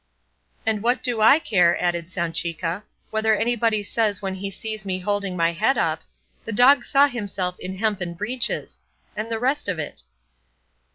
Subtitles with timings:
[0.65, 5.37] "And what do I care," added Sanchica, "whether anybody says when he sees me holding
[5.37, 6.01] my head up,
[6.43, 8.81] 'The dog saw himself in hempen breeches,'
[9.15, 10.01] and the rest of it?"